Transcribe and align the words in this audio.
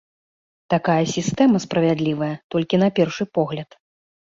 Такая 0.73 0.95
сістэма 1.15 1.61
справядлівая 1.67 2.31
толькі 2.57 2.83
на 2.87 2.91
першы 2.99 3.31
погляд. 3.41 3.81